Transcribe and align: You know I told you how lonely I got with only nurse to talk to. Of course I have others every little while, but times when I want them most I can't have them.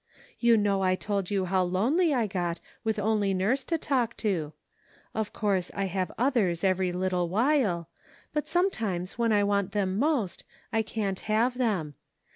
You 0.39 0.57
know 0.57 0.81
I 0.81 0.95
told 0.95 1.29
you 1.29 1.45
how 1.45 1.61
lonely 1.61 2.11
I 2.11 2.25
got 2.25 2.59
with 2.83 2.97
only 2.97 3.35
nurse 3.35 3.63
to 3.65 3.77
talk 3.77 4.17
to. 4.25 4.51
Of 5.13 5.31
course 5.31 5.69
I 5.75 5.85
have 5.85 6.11
others 6.17 6.63
every 6.63 6.91
little 6.91 7.29
while, 7.29 7.87
but 8.33 8.47
times 8.71 9.19
when 9.19 9.31
I 9.31 9.43
want 9.43 9.73
them 9.73 9.99
most 9.99 10.43
I 10.73 10.81
can't 10.81 11.19
have 11.19 11.55
them. 11.55 11.93